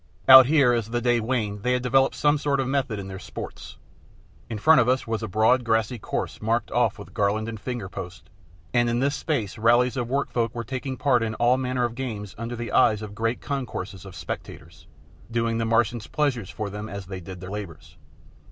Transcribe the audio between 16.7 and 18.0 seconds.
them as they did their labours.